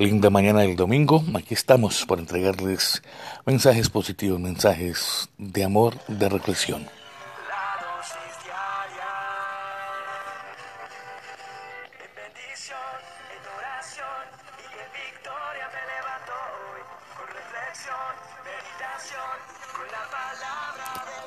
[0.00, 1.22] Linda mañana del domingo.
[1.34, 3.02] Aquí estamos para entregarles
[3.44, 6.88] mensajes positivos, mensajes de amor, de reflexión.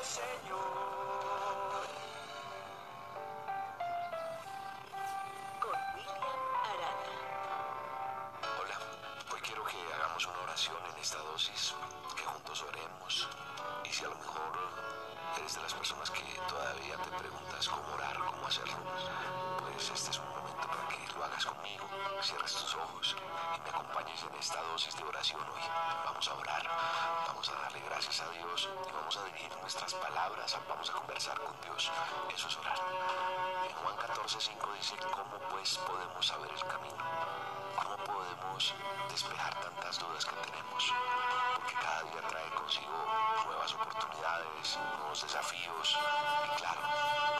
[0.02, 0.83] Señor.
[10.14, 11.74] hagamos una oración en esta dosis,
[12.14, 13.28] que juntos oremos.
[13.82, 14.52] Y si a lo mejor
[15.36, 18.76] eres de las personas que todavía te preguntas cómo orar, cómo hacerlo,
[19.58, 21.88] pues este es un momento para que lo hagas conmigo,
[22.22, 25.62] cierres tus ojos y me acompañes en esta dosis de oración hoy.
[26.04, 26.62] Vamos a orar,
[27.26, 31.40] vamos a darle gracias a Dios y vamos a dirigir nuestras palabras, vamos a conversar
[31.40, 31.90] con Dios.
[32.32, 32.78] Eso es orar.
[33.66, 37.53] En Juan 14, 5 dice, ¿cómo pues podemos saber el camino?
[38.54, 40.94] despejar tantas dudas que tenemos,
[41.56, 42.94] porque cada día trae consigo
[43.46, 45.98] nuevas oportunidades, nuevos desafíos
[46.44, 46.80] y claro,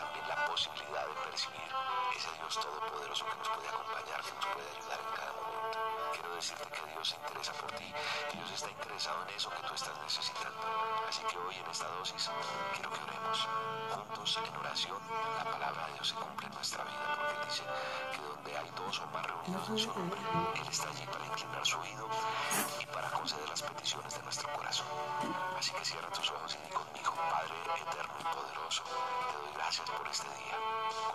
[0.01, 1.71] también la posibilidad de percibir
[2.17, 5.79] ese Dios todopoderoso que nos puede acompañar, que nos puede ayudar en cada momento.
[6.13, 7.95] Quiero decirte que Dios se interesa por ti
[8.33, 10.63] y Dios está interesado en eso que tú estás necesitando.
[11.09, 12.31] Así que hoy en esta dosis
[12.75, 13.49] quiero que oremos.
[14.25, 14.97] En oración
[15.37, 17.63] la palabra de Dios se cumple en nuestra vida, porque dice
[18.11, 20.19] que donde hay dos o más reunidos en su nombre,
[20.55, 22.09] Él está allí para inclinar su oído
[22.81, 24.87] y para conceder las peticiones de nuestro corazón.
[25.59, 28.83] Así que cierra tus ojos y di conmigo, Padre eterno y poderoso,
[29.29, 30.57] te doy gracias por este día.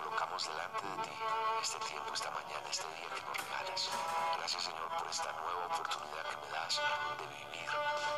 [0.03, 1.15] Colocamos delante de ti
[1.63, 3.89] este tiempo, esta mañana, este día que nos regalas.
[4.37, 6.79] Gracias Señor por esta nueva oportunidad que me das
[7.17, 7.69] de vivir,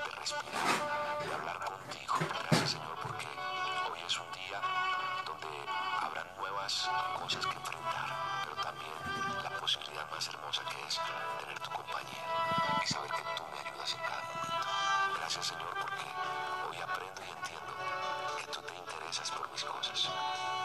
[0.04, 2.16] de respirar, de hablar contigo.
[2.44, 3.01] Gracias Señor
[6.72, 8.10] muchas cosas que enfrentar,
[8.44, 8.94] pero también
[9.44, 11.00] la posibilidad más hermosa que es
[11.40, 12.26] tener tu compañía
[12.82, 14.68] y saber que tú me ayudas en cada momento.
[15.18, 16.06] Gracias Señor porque
[16.70, 17.74] hoy aprendo y entiendo
[18.38, 20.10] que tú te interesas por mis cosas.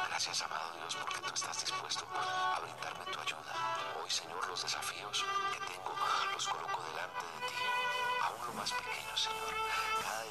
[0.08, 3.52] Gracias amado Dios porque tú estás dispuesto a brindarme tu ayuda.
[4.00, 5.94] Hoy Señor los desafíos que tengo
[6.32, 7.54] los coloco delante de ti,
[8.22, 9.54] aún lo más pequeño Señor.
[10.02, 10.24] Cada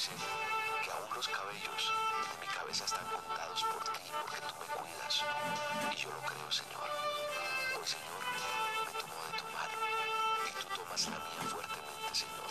[0.00, 1.92] que aún los cabellos
[2.32, 5.24] de mi cabeza están contados por ti porque tú me cuidas.
[5.92, 6.88] Y yo lo creo, Señor.
[7.76, 8.22] Hoy, Señor,
[8.86, 9.76] me tomo de tu mano
[10.48, 12.48] y tú tomas la mía fuertemente, Señor,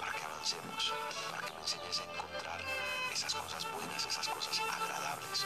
[0.00, 0.94] para que avancemos,
[1.30, 2.60] para que me enseñes a encontrar
[3.12, 5.44] esas cosas buenas, esas cosas agradables.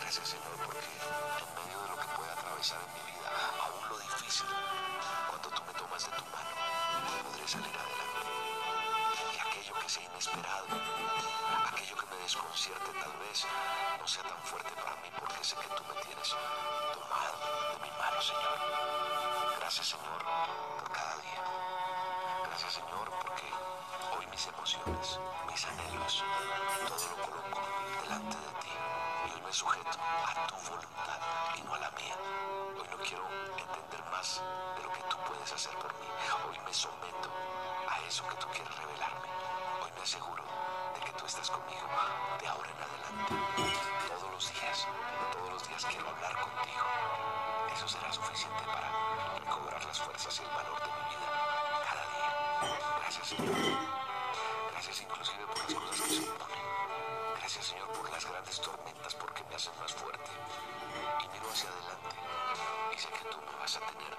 [0.00, 3.98] Gracias, Señor, porque en medio de lo que pueda atravesar en mi vida, aún lo
[3.98, 4.46] difícil,
[5.30, 8.39] cuando tú me tomas de tu mano, podré salir adelante.
[12.60, 13.46] pronunciarte tal vez
[13.98, 16.28] no sea tan fuerte para mí porque sé que tú me tienes
[16.92, 17.38] tomado
[17.72, 18.58] de mi mano, Señor.
[19.58, 20.20] Gracias, Señor,
[20.78, 21.42] por cada día.
[22.48, 23.48] Gracias, Señor, porque
[24.12, 26.24] hoy mis emociones, mis anhelos,
[26.86, 27.60] todo lo coloco
[28.02, 28.72] delante de ti
[29.26, 31.20] y hoy me sujeto a tu voluntad
[31.56, 32.16] y no a la mía.
[32.76, 33.24] Hoy no quiero
[33.56, 34.42] entender más
[34.76, 36.06] de lo que tú puedes hacer por mí.
[36.46, 37.30] Hoy me someto
[37.88, 39.28] a eso que tú quieres revelarme.
[39.82, 40.40] Hoy me aseguro
[41.04, 41.88] que tú estás conmigo
[42.40, 43.34] de ahora en adelante.
[44.08, 44.86] Todos los días,
[45.32, 46.84] todos los días quiero hablar contigo.
[47.74, 48.90] Eso será suficiente para
[49.38, 51.28] recobrar las fuerzas y el valor de mi vida
[51.88, 52.30] cada día.
[53.00, 53.56] Gracias, Señor.
[54.72, 56.64] Gracias inclusive por las cosas que se oponen.
[57.38, 60.30] Gracias, Señor, por las grandes tormentas porque me hacen más fuerte.
[61.24, 62.16] Y miro hacia adelante
[62.94, 64.09] y sé que tú me vas a tener.